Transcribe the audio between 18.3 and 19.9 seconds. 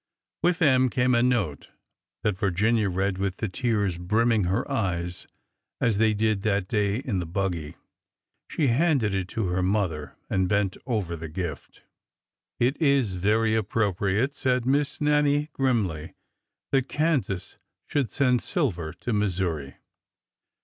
silver to Missouri